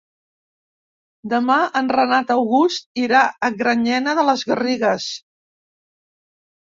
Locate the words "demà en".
1.33-1.91